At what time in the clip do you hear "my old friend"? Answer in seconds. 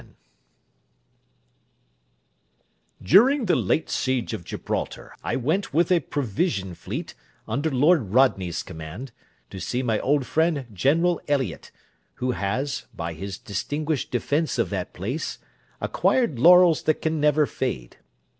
9.83-10.65